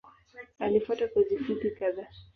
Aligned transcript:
Alifuata 0.59 1.07
kozi 1.07 1.37
fupi 1.37 1.71
kadhaa. 1.71 2.07